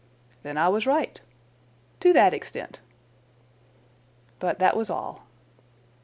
[0.41, 1.21] "Then I was right."
[1.99, 2.79] "To that extent."
[4.39, 5.25] "But that was all."